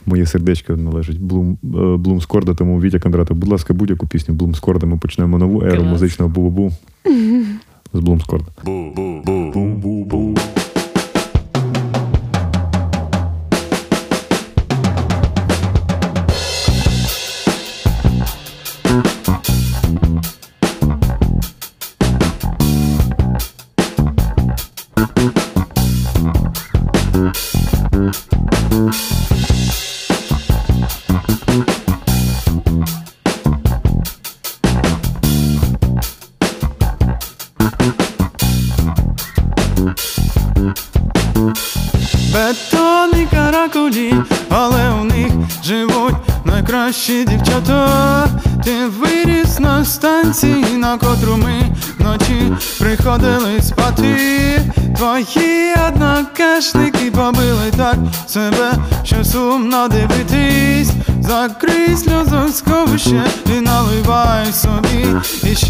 [0.06, 1.58] моє сердечко належить Блум
[1.98, 4.88] Блум Скорда, тому Вітя Кондратов, будь ласка, будь-яку пісню Блум Скорда.
[4.88, 6.72] Ми почнемо нову еру музичного бу-бу-бу.
[7.94, 8.22] З Блум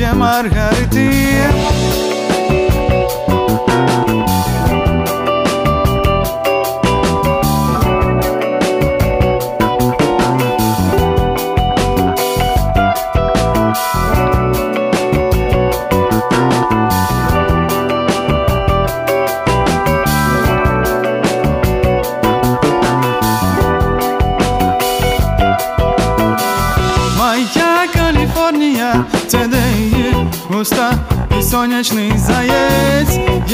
[0.03, 1.22] іще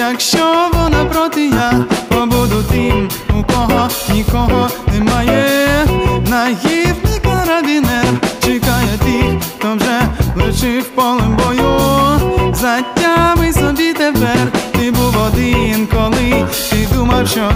[0.10, 1.74] Якщо вона проти, я
[2.08, 5.48] побуду тим, у кого нікого немає.
[6.30, 8.06] Наївний карабінер
[8.44, 10.02] чекає тих, хто вже
[10.36, 11.80] лечив полем бою.
[12.54, 17.52] Затями собі тепер, ти був один, коли ти думав, що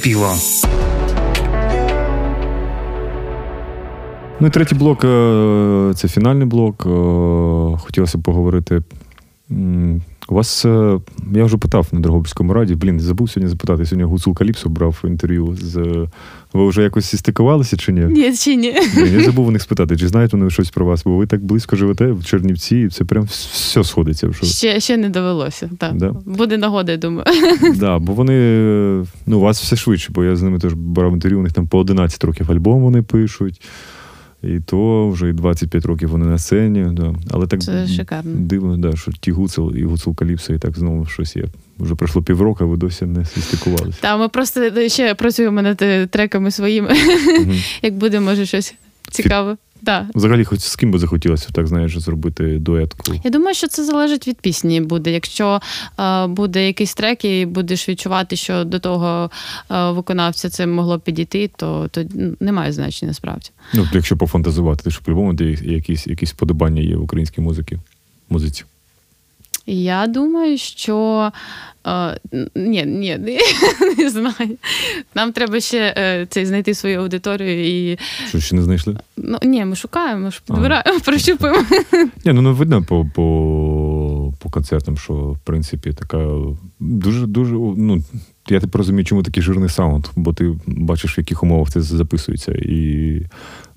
[0.00, 0.34] Радіо.
[4.40, 6.86] Ну і третій блок е, це фінальний блок.
[6.86, 6.90] Е,
[7.78, 8.82] Хотілося б поговорити.
[10.28, 10.98] У вас, е,
[11.34, 13.86] я вже питав на Дрогобицькому раді, блін, забув сьогодні запитати.
[13.86, 16.06] Сьогодні Гуцул Каліпсо брав інтерв'ю з.
[16.52, 18.00] Ви вже якось стикувалися чи ні?
[18.00, 18.74] Ні, чи ні.
[18.94, 21.44] Блін, я забув у них спитати, чи знають вони щось про вас, бо ви так
[21.44, 24.28] близько живете в Чернівці, і це прям все сходиться.
[24.28, 24.44] Вже.
[24.44, 25.70] Ще, ще не довелося.
[25.78, 25.96] Так.
[25.96, 26.14] Да?
[26.24, 27.24] Буде нагода, я думаю.
[27.76, 28.34] Да, бо вони,
[29.26, 31.66] ну, у вас все швидше, бо я з ними теж брав інтерв'ю, у них там
[31.66, 33.60] по 11 років альбом вони пишуть.
[34.42, 36.86] І то вже і 25 років вони на сцені.
[36.92, 37.14] Да.
[37.30, 38.32] Але так Це шикарно.
[38.34, 41.44] дивно, да, що ті Гуцел і гуцел Каліпса, і так знову щось є.
[41.78, 43.98] Вже пройшло півроку, а ви досі не стикувалися.
[44.00, 46.96] Та ми просто ще працюємо над е, треками своїми.
[47.82, 48.74] Як буде, може, щось
[49.10, 49.56] цікаве.
[49.82, 50.06] Да.
[50.14, 53.14] Взагалі, хоч з ким би захотілося так, знаєш, зробити дуетку.
[53.24, 55.10] Я думаю, що це залежить від пісні буде.
[55.10, 55.60] Якщо
[56.00, 59.30] е, буде якийсь трек і будеш відчувати, що до того
[59.70, 62.04] е, виконавця це могло підійти, то, то
[62.40, 63.50] немає значення насправді.
[63.74, 67.78] Ну, якщо пофантазувати, то ж по-любому де якісь, якісь подобання є в українській музиці.
[68.30, 68.64] музиці.
[69.66, 71.30] Я думаю, що
[71.86, 72.18] е,
[72.54, 73.38] ні, ні, не,
[73.98, 74.58] не знаю.
[75.14, 78.96] Нам треба ще е, цей знайти свою аудиторію і Що ще не знайшли?
[79.16, 81.64] ну ні, ми шукаємо, ж підбираємо, прощупуємо.
[82.24, 86.28] Ні, ну не видно по, по, по концертам, що в принципі така
[86.80, 87.54] дуже, дуже.
[87.54, 88.02] Ну,
[88.48, 92.52] я тепер розумію, чому такий жирний саунд, бо ти бачиш, в яких умовах це записується.
[92.52, 93.22] І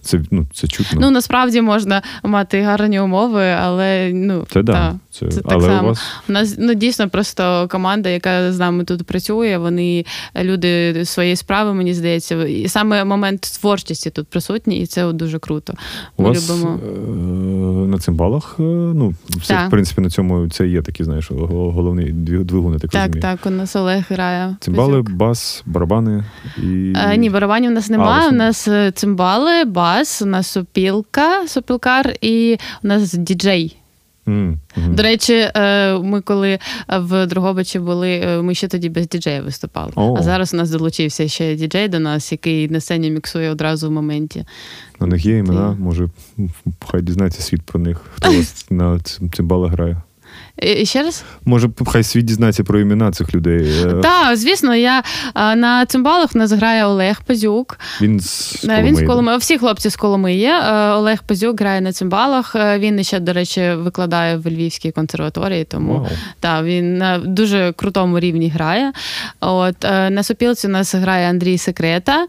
[0.04, 1.02] це, ну, це чутно.
[1.02, 4.74] Ну насправді можна мати гарні умови, але ну це да.
[4.74, 5.84] та, це, це так але само.
[5.84, 9.58] у вас У нас ну дійсно просто команда, яка з нами тут працює.
[9.58, 10.06] Вони
[10.44, 15.74] люди своєї справи, мені здається, і саме момент творчості тут присутній, і це дуже круто.
[16.18, 16.80] у Ми вас любимо.
[16.86, 19.68] е, на цимбалах, е, ну, все, Так.
[19.68, 23.22] в принципі, на цьому це є такі, знаєш, го- головний дві- двигун, так, Так, розумію.
[23.22, 24.56] так, у нас Олег грає.
[24.60, 26.24] Цимбали, бас, барабани
[26.58, 26.94] і.
[26.98, 28.28] Е, ні, барабанів у нас немає.
[28.28, 33.78] ось у нас цимбали, бас, у нас сопілка, сопілкар і у нас діджей.
[34.26, 34.60] Мгм.
[34.90, 39.92] До речі, е, ми коли в Дрогобичі були, е, ми ще тоді без діджея виступали.
[39.96, 40.16] О.
[40.18, 43.92] А зараз у нас долучився ще діджей до нас, який на сцені міксує одразу в
[43.92, 44.46] моменті.
[45.00, 46.10] У них є імена, може,
[46.88, 49.98] хай дізнається світ про них, хто вас на цим- цимбалах грає.
[50.62, 51.24] І і ще раз?
[51.46, 53.72] Може, хай світ дізнається про імена цих людей.
[53.86, 55.04] Е, Так, звісно, я
[55.36, 57.80] е, на цимбалах нас грає Олег Пазюк.
[58.02, 59.38] Він з Е, Він з Коломиї, Коломиї.
[59.38, 60.46] Всі хлопці з Коломиї.
[60.46, 62.56] Е, Олег Пазюк грає на цимбалах.
[62.56, 66.08] Е, Він ще, до речі, викладає в Львівській консерваторії, тому Вау.
[66.40, 68.92] Так, він на дуже крутому рівні грає.
[69.40, 72.26] От е, на сопілці у нас грає Андрій Секрета.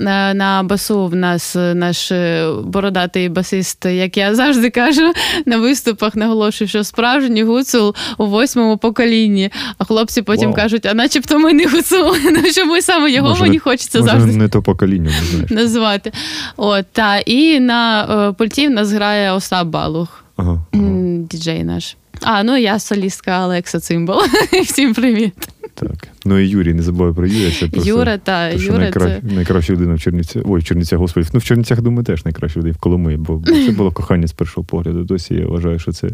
[0.00, 5.12] Е, На басу в нас наш е, бородатий басист, як я завжди кажу,
[5.46, 9.50] на виступах наголошую, що справжній гуцул гуцул у восьмому поколінні.
[9.78, 10.56] А хлопці потім Вау.
[10.56, 12.14] кажуть, а начебто ми не гуцул.
[12.24, 15.50] Ну чому саме його Може, мені хочеться Може, завжди не то покоління, знаєш.
[15.50, 16.12] називати.
[16.56, 20.84] От, та, і на е, пульті в нас грає Остап Балух, Ага, ага.
[21.30, 21.96] діджей наш.
[22.22, 24.20] А, ну я солістка Олекса Цимбал.
[24.62, 25.48] Всім привіт.
[25.74, 26.08] Так.
[26.24, 27.50] Ну і Юрій, не забувай про Юрія.
[27.60, 29.06] Це просто, Юра, та те, що Юра, найкра...
[29.06, 30.42] це найкраща людина в Чернівцях.
[30.46, 31.26] Ой, в Чернівцях, господи.
[31.32, 34.64] Ну, в Чернівцях, думаю, теж найкраща людина в Коломиї, бо це було кохання з першого
[34.64, 35.04] погляду.
[35.04, 36.08] Досі я вважаю, що це.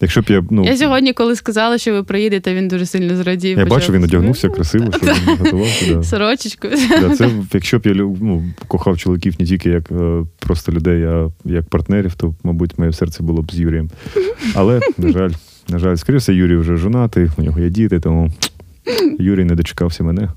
[0.00, 0.44] Якщо б я.
[0.50, 3.58] Ну, я сьогодні, коли сказала, що ви приїдете, він дуже сильно зрадів.
[3.58, 5.94] я почав бачу, він одягнувся красиво, що він готувався.
[5.94, 6.02] Да.
[6.02, 6.68] сорочечку.
[7.00, 11.30] Да, це, якщо б я ну, кохав чоловіків не тільки як е, просто людей, а
[11.44, 13.90] як партнерів, то, мабуть, моє серце було б з Юрієм.
[14.54, 15.30] Але, на жаль,
[15.68, 18.30] на жаль, скоріше, Юрій вже жонатий, у нього є діти, тому
[19.18, 20.28] Юрій не дочекався мене.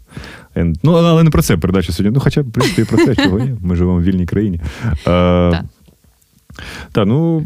[0.83, 2.15] Ну, але не про це передача сьогодні.
[2.15, 3.55] Ну, хоча, в принципі, і про це, чого є.
[3.61, 4.61] Ми живемо в вільній країні.
[4.91, 4.95] Е,
[5.51, 5.63] Так.
[6.91, 7.45] Так, ну,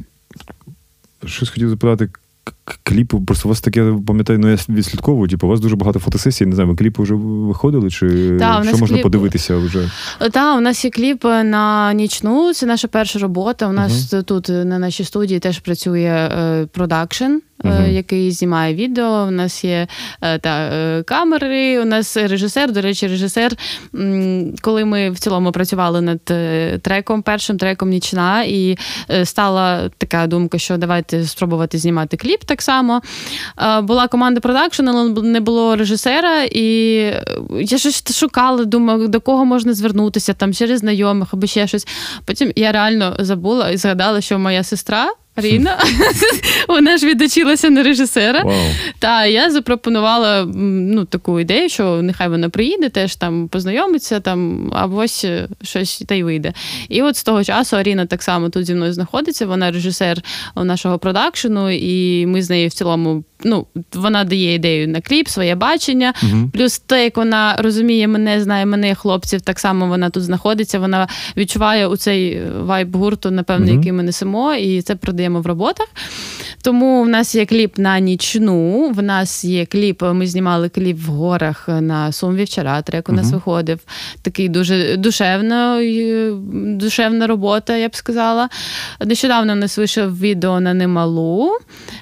[1.25, 2.09] щось хотів запитати.
[2.43, 5.75] к- к- Кліпи, просто у вас таке, пам'ятаю, ну я відслідковую, типу, у вас дуже
[5.75, 9.91] багато фотосесій, не знаю, ви кліпи вже виходили, чи Та, що можна кліп- подивитися вже?
[10.31, 12.53] Так, у нас є кліп на нічну.
[12.53, 13.67] Це наша перша робота.
[13.67, 17.31] У нас тут на нашій студії теж працює е, продакшн.
[17.63, 17.91] Мгм.
[17.91, 19.87] Який знімає відео, у нас є
[20.21, 21.81] е, та е, камери.
[21.81, 22.71] У нас режисер.
[22.71, 23.51] До речі, режисер.
[24.61, 26.25] Коли ми в цілому працювали над
[26.81, 28.77] треком, першим треком нічна, і
[29.23, 33.01] стала така думка, що давайте спробувати знімати кліп так само.
[33.81, 36.65] Була команда продакшн, але не було режисера, і
[37.59, 41.87] я щось шукала, думаю, до кого можна звернутися там через знайомих або ще щось.
[42.25, 45.09] Потім я реально забула і згадала, що моя сестра.
[45.35, 45.79] Ріна,
[46.67, 48.43] вона ж відучилася на режисера.
[48.43, 48.71] Wow.
[48.99, 54.97] Та я запропонувала ну, таку ідею, що нехай вона приїде, теж там познайомиться, там, або
[54.97, 56.53] ось е, щось та й вийде.
[56.89, 59.45] І от з того часу Аріна так само тут зі мною знаходиться.
[59.45, 60.21] Вона режисер
[60.55, 63.23] нашого продакшену, і ми з нею в цілому.
[63.43, 66.13] Ну, вона дає ідею на кліп, своє бачення.
[66.23, 66.49] Угу.
[66.53, 70.79] Плюс те, як вона розуміє мене, знає мене, хлопців, так само вона тут знаходиться.
[70.79, 73.75] Вона відчуває у цей вайб гурту, напевно, угу.
[73.75, 75.87] який ми несемо, і це продаємо в роботах.
[76.61, 78.89] Тому в нас є кліп на нічну.
[78.95, 80.03] В нас є кліп.
[80.03, 82.81] Ми знімали кліп в горах на Сум Вівчара.
[82.81, 83.79] Трек у нас виходив.
[84.21, 88.49] Такий дуже душевна, е, душевна робота, я б сказала.
[89.05, 91.51] Нещодавно нас вийшов відео на немалу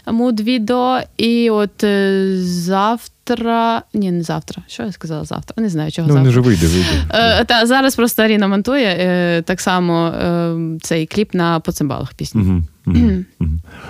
[0.08, 1.00] муд відео.
[1.18, 3.82] І от е, завтра.
[3.94, 4.64] Ні, не завтра.
[4.68, 5.64] Що я сказала завтра?
[5.64, 6.24] Не знаю, чого Ну, завтра.
[6.24, 6.88] не вже вийде, вийде.
[7.14, 12.46] Е, та зараз просто Аріна монтує е, так само е, цей кліп на поцимбалах мгм,
[12.46, 12.68] мгм.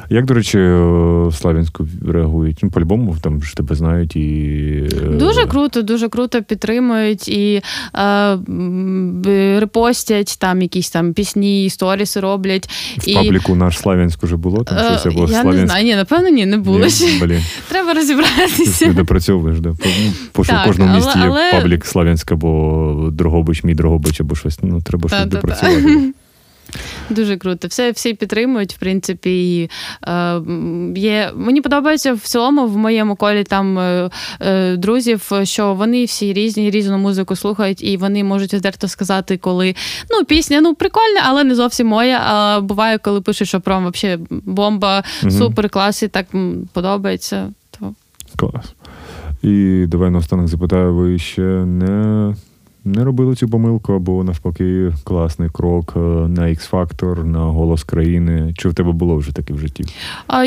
[0.10, 0.80] Як, до речі, е,
[1.28, 2.60] в Славянську реагують?
[2.64, 4.20] Ну, по-любому, там ж тебе знають і.
[5.04, 7.62] е, Дуже круто, дуже круто підтримують і
[7.96, 12.70] е, репостять там якісь там пісні, сторіси роблять.
[12.98, 15.96] В і, пабліку наш Славянськ уже було, там е, щось або я не знаю, ні,
[15.96, 17.26] напевно, ні, не було Ні, ще.
[17.26, 18.88] Блін, Треба розібратися.
[18.88, 19.70] не допрацьовуєш, да.
[19.70, 19.90] По-
[20.38, 24.36] ну, що в кожному але- місті є але- паблік Славянськ або Дрогобич, мій Дрогобич, або
[24.36, 24.60] щось.
[24.64, 26.14] Ну, треба щось допрацювати.
[27.10, 27.68] Дуже круто.
[27.68, 29.60] Все всі підтримують, в принципі.
[29.60, 29.70] І,
[30.08, 30.42] е,
[30.96, 36.34] є, мені подобається в цілому в моєму колі там е, е, друзів, що вони всі
[36.34, 39.76] різні, різну музику слухають, і вони можуть відверто сказати, коли
[40.10, 42.22] ну, пісня ну, прикольна, але не зовсім моя.
[42.26, 45.32] А буває, коли пишуть, що прям вообще бомба, Мгм.
[45.32, 46.26] супер клас, і так
[46.74, 47.54] подобається.
[47.80, 47.94] То
[48.38, 48.74] Клас.
[49.42, 52.36] І давай наостанок запитаю, ви ще не,
[52.86, 58.54] не робили цю помилку, або навпаки, класний крок е, на X-Factor, на голос країни.
[58.58, 59.86] Чи в тебе було вже таке в житті?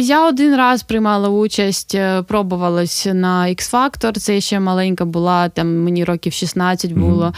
[0.00, 4.12] Я один раз приймала участь, е, пробувалась на X-Factor.
[4.12, 7.32] Це ще маленька була, там мені років 16 було.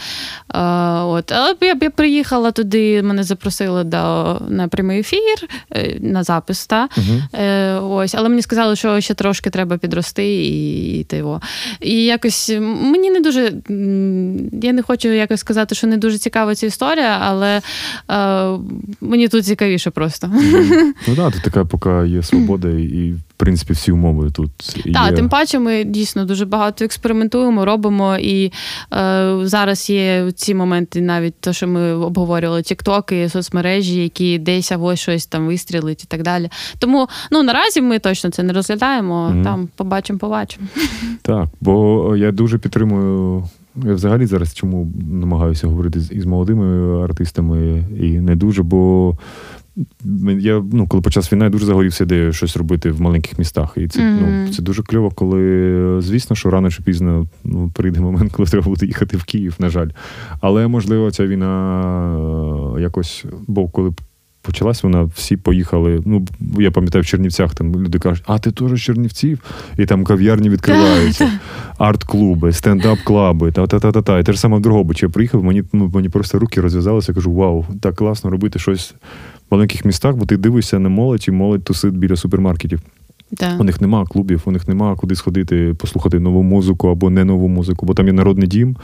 [0.47, 1.31] А, от.
[1.31, 3.97] Але я, я приїхала туди, мене запросили до,
[4.49, 5.49] на прямий ефір,
[5.99, 6.67] на запис.
[6.67, 6.89] Та?
[7.33, 11.41] Е, ось, але мені сказали, що ще трошки треба підрости і, і того.
[11.81, 13.53] І якось мені не дуже.
[14.63, 17.61] Я не хочу якось сказати, що не дуже цікава ця історія, але
[18.11, 18.59] е,
[19.01, 20.31] мені тут цікавіше просто.
[21.07, 24.51] Ну так, тут така поки є свобода, і, в принципі всі умови тут
[24.85, 24.93] є.
[24.93, 28.17] Так, тим паче ми дійсно дуже багато експериментуємо, робимо.
[28.17, 28.51] І
[28.93, 34.95] е, зараз є ці моменти, навіть те, що ми обговорювали, тіктоки, соцмережі, які десь або
[34.95, 36.49] щось там вистрілить і так далі.
[36.79, 39.29] Тому ну наразі ми точно це не розглядаємо.
[39.29, 39.43] Мгм.
[39.43, 40.67] Там побачимо, побачимо.
[41.21, 43.43] Так, бо я дуже підтримую.
[43.83, 49.17] Я взагалі зараз чому намагаюся говорити з, із молодими артистами і не дуже, бо
[50.39, 53.73] я, ну, коли почалась війна, я дуже загорівся ідеєю щось робити в маленьких містах.
[53.77, 54.19] І це, Мгм.
[54.21, 58.65] ну, це дуже кльово, коли, звісно, що рано чи пізно ну, прийде момент, коли треба
[58.65, 59.89] буде їхати в Київ, на жаль.
[60.41, 63.93] Але можливо, ця війна е, якось, бо коли
[64.45, 66.01] почалась вона, всі поїхали.
[66.05, 66.25] Ну,
[66.59, 69.39] я пам'ятаю, в Чернівцях там люди кажуть, а ти теж з Чернівців?
[69.77, 71.31] І там кав'ярні відкриваються,
[71.77, 74.19] арт-клуби, стендап-клаби, та-та-та-та.
[74.19, 75.05] І те ж саме в Дрогобичі.
[75.05, 77.11] Я приїхав, мені ну, мені просто руки розв'язалися.
[77.11, 78.93] Я кажу, вау, так класно робити щось
[79.49, 82.81] в маленьких містах, бо ти дивишся на молодь, і молодь тусить біля супермаркетів.
[83.31, 83.57] Да.
[83.59, 87.47] У них нема клубів, у них нема куди сходити, послухати нову музику або не нову
[87.47, 88.77] музику, бо там є народний дім.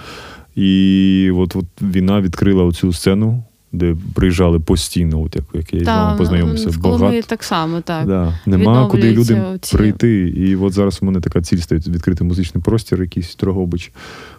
[0.55, 5.85] І от, от війна відкрила оцю сцену, де приїжджали постійно, от як, як я з
[5.85, 6.69] вами познайомився.
[6.69, 8.07] В Коломиї так само, так.
[8.07, 8.39] Да.
[8.45, 9.77] Нема куди людям ці...
[9.77, 10.29] прийти.
[10.29, 13.91] І от зараз у мене така ціль стоїть відкрити музичний простір, якийсь Дрогобич,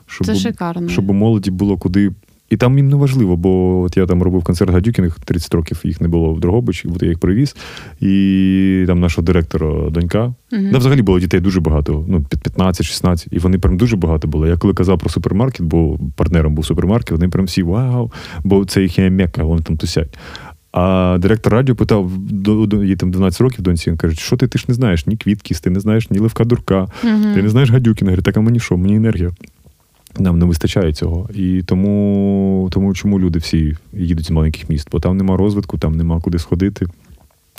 [0.07, 0.89] щоб, Це шикарно.
[0.89, 2.11] щоб у молоді було куди.
[2.53, 6.01] І там їм не важливо, бо от я там робив концерт Гадюкіних, 30 років їх
[6.01, 7.57] не було в Дрогобичі, от я їх привіз.
[8.01, 10.25] І там нашого директора донька.
[10.25, 10.63] Угу.
[10.71, 14.49] Там взагалі було дітей дуже багато, ну, під 15-16, і вони прям дуже багато були.
[14.49, 18.13] Я коли казав про супермаркет, бо партнером був супермаркет, вони прям всі вау,
[18.45, 20.19] бо це їхня м'яка, вони там тусять.
[20.73, 22.11] А директор радіо питав
[22.85, 23.91] їй там 12 років доньці.
[23.91, 26.45] Він каже, що ти ти ж не знаєш ні Квіткіс, ти не знаєш ні Левка
[26.45, 27.35] Дурка, угу.
[27.35, 28.11] ти не знаєш Гадюкіна.
[28.11, 28.77] Говорить, так а мені що?
[28.77, 29.31] Мені енергія.
[30.19, 31.29] Нам не вистачає цього.
[31.35, 34.89] І тому, тому чому люди всі їдуть з маленьких міст?
[34.93, 36.87] Бо там нема розвитку, там нема куди сходити.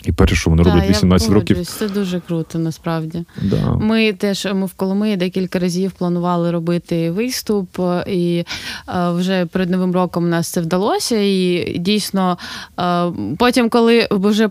[0.06, 1.66] І перше, що вони да, роблять 18 я років.
[1.66, 3.26] Це дуже круто, насправді.
[3.42, 3.72] Да.
[3.72, 8.46] Ми теж ми в Коломиї декілька разів планували робити виступ, і
[8.90, 11.18] е, вже перед новим роком у нас це вдалося.
[11.20, 12.38] І дійсно,
[12.80, 14.48] е, потім, коли вже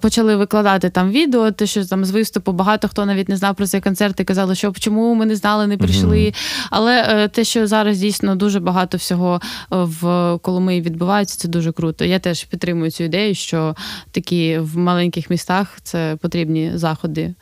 [0.00, 3.66] почали викладати там відео, те, що там з виступу багато хто навіть не знав про
[3.66, 6.18] цей концерт і казали, що чому ми не знали, не прийшли.
[6.18, 6.66] Uh-huh.
[6.70, 9.40] Але е, те, що зараз дійсно дуже багато всього
[9.70, 12.04] в Коломиї відбувається, це дуже круто.
[12.04, 13.76] Я теж підтримую цю ідею, що
[14.10, 17.34] такі в маленьких містах це потрібні заходи.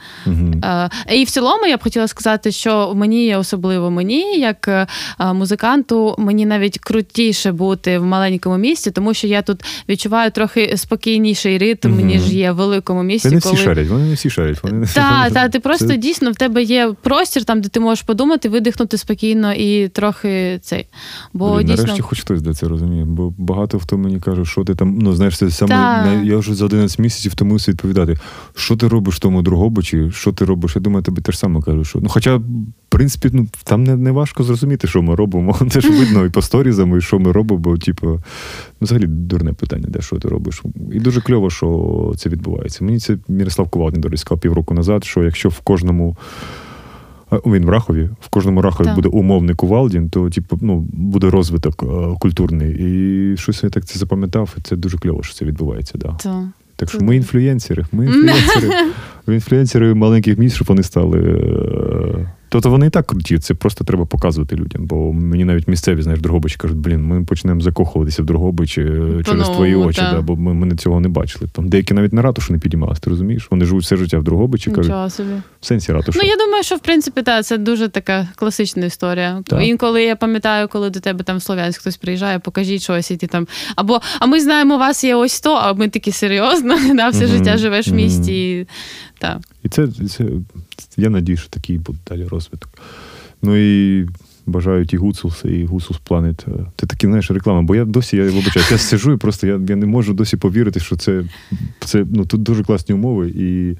[0.64, 4.86] Е, і в цілому я б хотіла сказати, що мені, особливо мені, як е,
[5.20, 11.58] музиканту, мені навіть крутіше бути в маленькому місті, тому що я тут відчуваю трохи спокійніший
[11.58, 12.04] ритм, uh-huh.
[12.04, 13.28] ніж є в великому місті.
[13.28, 13.54] Вони коли...
[13.54, 14.62] всі шарять, вони не всі шарять.
[14.62, 15.96] Вони Так, та, ти просто це...
[15.96, 20.86] дійсно в тебе є простір, там, де ти можеш подумати, видихнути спокійно і трохи цей.
[21.32, 21.82] Бо Блін, дійсно...
[21.82, 25.12] Нарешті хоч хтось де це розуміє, бо багато хто мені каже, що ти там, ну
[25.12, 28.16] знаєш, це саме я вже за 11 місяців втомився відповідати,
[28.54, 30.76] що ти робиш в тому Другобичі, що ти робиш.
[30.76, 32.42] Я думаю, тобі теж саме кажу, що ну, хоча, в
[32.88, 35.58] принципі, ну там не, не важко зрозуміти, що ми робимо.
[35.70, 38.20] Це ж видно і по сторізам, і що ми робимо, бо типу, ну,
[38.80, 40.62] взагалі дурне питання, де що ти робиш.
[40.92, 42.84] І дуже кльово, що це відбувається.
[42.84, 46.16] Мені це Мірослав Ковалдін, до речі, сказав півроку назад, що якщо в кожному.
[47.46, 48.94] Він в Рахові, в кожному Рахові так.
[48.94, 52.76] буде умовний Кувалдін, то типу, ну, буде розвиток е, культурний.
[52.78, 55.98] І щось я так це запам'ятав, і це дуже кльово, що це відбувається.
[55.98, 56.08] Да.
[56.08, 56.44] Так.
[56.82, 57.84] Так що ми інфлюєнсери.
[57.92, 58.68] Ми інфлюєнсери.
[59.28, 61.18] Інфлюєнсери маленьких міст, щоб вони стали.
[62.52, 64.86] Тобто вони і так круті, це просто треба показувати людям.
[64.86, 68.82] Бо мені навіть місцеві, знаєш, Дрогобичі кажуть, блін, ми почнемо закохуватися в Дрогобичі
[69.24, 71.48] через твої очі, да, бо ми, ми цього не бачили.
[71.52, 73.48] Там деякі навіть на ратушу не підіймалися, ти розумієш?
[73.50, 75.30] Вони живуть все життя в Дрогобичі, кажуть, собі.
[75.60, 76.20] в сенсі ратушу.
[76.22, 79.42] Ну, я думаю, що в принципі так, це дуже така класична історія.
[79.46, 79.62] Так.
[79.62, 83.26] Інколи я пам'ятаю, коли до тебе там в Слов'янськ хтось приїжджає, покажіть щось, і ти
[83.26, 83.46] там.
[83.76, 87.24] Або а ми знаємо, у вас є ось то, а ми такі серйозно, да, все
[87.24, 87.28] mm-hmm.
[87.28, 88.32] життя живеш в місті.
[88.32, 88.62] Mm-hmm.
[88.62, 88.66] І,
[89.18, 89.38] так.
[89.64, 90.24] і це, це
[90.96, 92.68] я надію, що такий буде далі розвиток.
[93.42, 94.08] Ну і
[94.46, 96.46] бажаю ті Гуцулс, і Гуцулс Планет.
[96.76, 97.62] Ти такі, знаєш, реклама.
[97.62, 100.80] Бо я досі, я вибачаю, я сижу і просто я, я не можу досі повірити,
[100.80, 101.24] що це,
[101.80, 103.76] це ну, тут дуже класні умови і.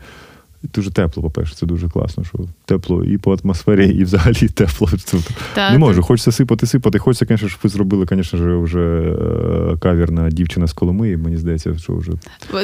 [0.75, 4.89] Дуже тепло, по-перше, це дуже класно, що тепло і по атмосфері, і взагалі тепло.
[5.55, 6.99] Так, не можу, хочеться сипати, сипати.
[6.99, 9.15] Хочеться, звісно, щоб ви зробили, звісно, вже
[9.81, 11.17] кавір на дівчина з Коломиї.
[11.17, 12.13] Мені здається, що вже.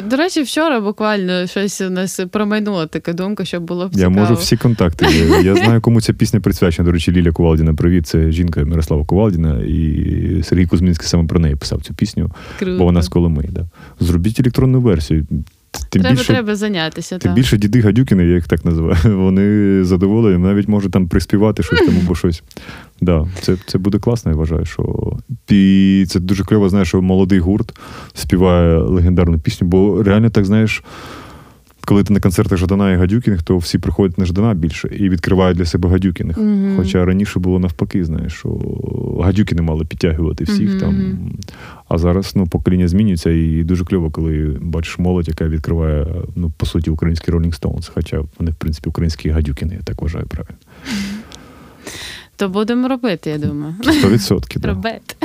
[0.09, 4.15] До речі, вчора буквально щось у нас промайнула така думка, щоб було б цікаво.
[4.15, 5.05] Я можу всі контакти.
[5.43, 6.85] Я знаю, кому ця пісня присвячена.
[6.85, 7.73] До речі, Ліля Кувалдіна.
[7.73, 12.77] Привіт, це жінка Мирослава Кувалдіна, і Сергій Кузьмінський саме про неї писав цю пісню, Круто.
[12.77, 13.49] бо вона з Коломиї.
[13.51, 13.65] Да.
[13.99, 15.25] Зробіть електронну версію.
[15.89, 17.17] Тим треба, більше, треба зайнятися.
[17.17, 17.35] Тим так.
[17.35, 18.97] більше діди гадюкіни, я їх так називаю.
[19.23, 22.43] Вони задоволені, навіть можуть там приспівати щось там або щось.
[23.01, 24.65] Да, Це це буде класно, я вважаю.
[24.65, 25.13] що
[25.49, 27.73] І це дуже кльово, знаєш, що молодий гурт
[28.13, 30.83] співає легендарну пісню, бо реально так знаєш.
[31.85, 35.57] Коли ти на концертах Жадана і Гадюкіних, то всі приходять на Жадана більше і відкривають
[35.57, 36.37] для себе Гадюкіних.
[36.37, 36.77] Mm-hmm.
[36.77, 38.49] Хоча раніше було навпаки, знаєш, що
[39.23, 40.79] Гадюкіни мали підтягувати всіх mm-hmm.
[40.79, 41.29] там.
[41.87, 46.65] А зараз ну, покоління змінюється, і дуже кльово, коли бачиш молодь, яка відкриває, ну, по
[46.65, 47.91] суті, українські Rolling Stones.
[47.93, 50.57] Хоча вони, в принципі, українські гадюкіни, я так вважаю правильно.
[52.35, 53.75] То будемо робити, я думаю.
[53.83, 54.65] Сто відсотків.
[54.65, 55.15] Робити.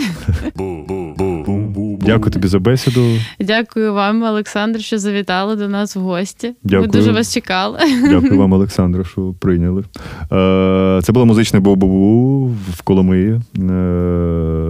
[2.07, 3.01] Дякую тобі за бесіду.
[3.41, 6.53] Дякую вам, Олександр, що завітали до нас в гості.
[6.65, 6.83] Дякую.
[6.83, 7.79] Ми дуже вас чекали.
[8.09, 9.85] Дякую вам, Олександр, що прийняли.
[10.33, 13.31] Е, це було музичне Бу-Бу-Бу в Коломиї.
[13.31, 13.41] Е,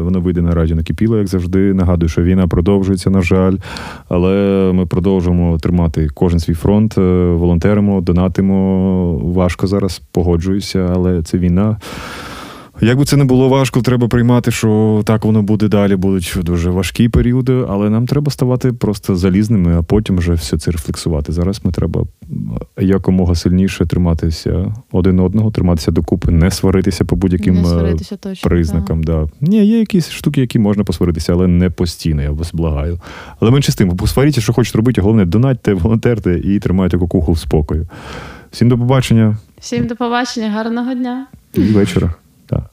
[0.02, 1.74] воно вийде на радіо накипіло, як завжди.
[1.74, 3.56] Нагадую, що війна продовжується, на жаль.
[4.08, 9.18] Але ми продовжуємо тримати кожен свій фронт, е, волонтеримо, донатимо.
[9.18, 11.76] Важко зараз, погоджуюся, але це війна.
[12.80, 16.70] Як би це не було важко, треба приймати, що так воно буде далі, будуть дуже
[16.70, 21.32] важкі періоди, але нам треба ставати просто залізними, а потім вже все це рефлексувати.
[21.32, 22.04] Зараз ми треба
[22.80, 28.48] якомога сильніше триматися один одного, триматися докупи, не сваритися по будь-яким Не е, сваритися точно,
[28.48, 29.02] признакам.
[29.02, 29.28] Да.
[29.40, 33.00] Ні, є якісь штуки, які можна посваритися, але не постійно, я вас благаю.
[33.40, 37.38] Але менше з тим, посваріться, що хочете робити, головне, донатьте, волонтерте і тримайте кукуху в
[37.38, 37.86] спокою.
[38.50, 41.26] Всім до побачення Всім до побачення, гарного дня.
[41.54, 42.14] і вечора.
[42.54, 42.70] Так.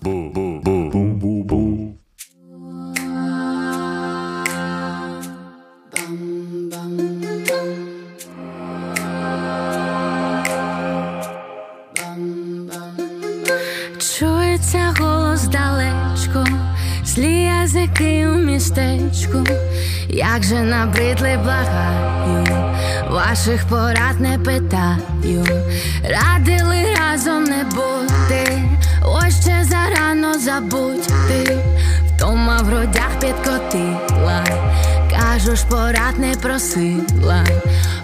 [14.00, 16.46] Чується голос далечко,
[17.04, 19.44] злі язики у містечку,
[20.10, 22.46] як же набридли благаю,
[23.10, 25.46] ваших порад не питаю,
[26.04, 28.64] радили разом не бути,
[29.12, 31.58] ось ще зарано забудь ти,
[32.08, 34.46] втома в грудях підкотила,
[35.10, 37.46] кажу ж порад не просила,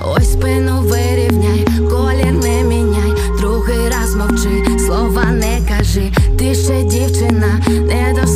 [0.02, 7.60] ось спину вирівняй, колір не міняй, другий раз мовчи, слова не кажи, ти ще дівчина,
[7.68, 8.27] недосвідчена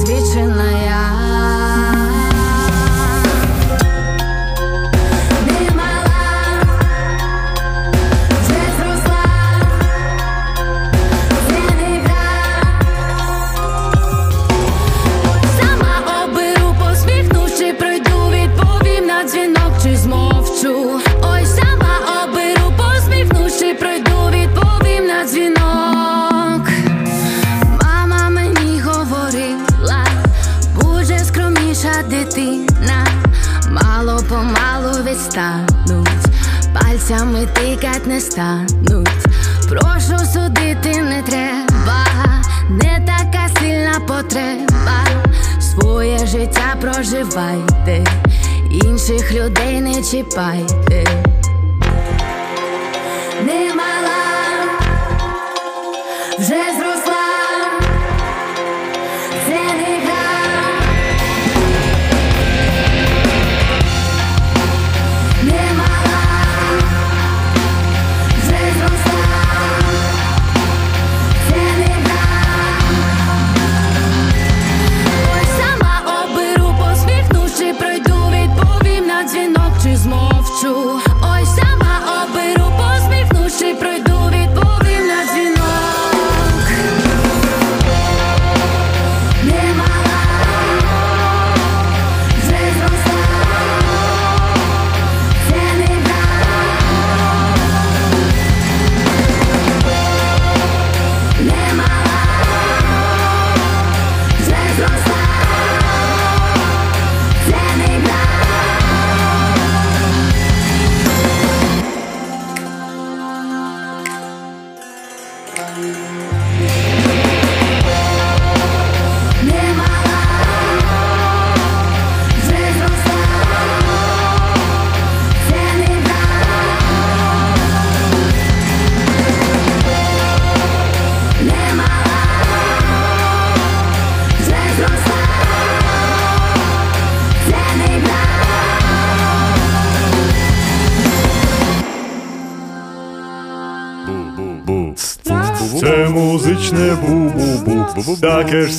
[50.37, 50.70] людей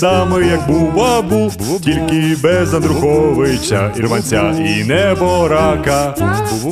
[0.03, 1.53] саме, як бу-бабу,
[1.85, 6.15] тільки без Андруховича, Ірванця і неборака.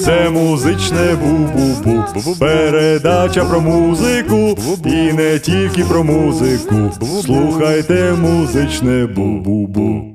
[0.04, 6.90] Це музичне бу-бу-бу, передача про музику, і не тільки про музику.
[7.24, 10.09] Слухайте музичне бу-бу-бу.